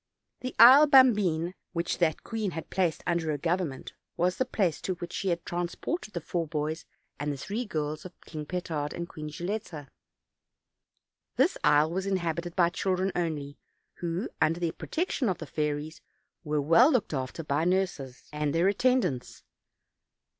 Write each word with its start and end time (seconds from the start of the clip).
The 0.39 0.55
Isle 0.57 0.87
Bambine, 0.87 1.53
which 1.73 1.99
that 1.99 2.23
queeu 2.23 2.53
had 2.53 2.71
placed 2.71 3.03
under 3.05 3.29
her 3.29 3.37
government, 3.37 3.93
was 4.17 4.37
the 4.37 4.45
place 4.45 4.81
to 4.81 4.95
which 4.95 5.13
she 5.13 5.29
had 5.29 5.45
trans 5.45 5.75
ported 5.75 6.15
the 6.15 6.19
four 6.21 6.47
boys 6.47 6.87
and 7.19 7.39
three 7.39 7.65
girls 7.65 8.03
of 8.03 8.19
King 8.21 8.47
Petard 8.47 8.93
256 8.95 9.41
OLD 9.41 9.49
OLD 9.51 9.61
FAIRY 9.61 9.61
TALES. 9.61 9.69
Queen 9.69 9.83
Gilletta. 9.85 9.89
This 11.35 11.57
isle 11.63 11.91
was 11.91 12.07
inhabited 12.07 12.55
by 12.55 12.69
children 12.69 13.11
only, 13.15 13.59
who, 13.97 14.27
under 14.41 14.59
the 14.59 14.71
protection 14.71 15.29
of 15.29 15.37
the 15.37 15.45
fairies, 15.45 16.01
were 16.43 16.59
well 16.59 16.91
looked 16.91 17.13
after 17.13 17.43
by 17.43 17.63
nurses 17.63 18.27
and 18.33 18.55
their 18.55 18.67
attendants. 18.67 19.43